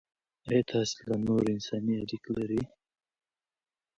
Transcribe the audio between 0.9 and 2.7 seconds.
له نورو سره انساني اړیکې لرئ؟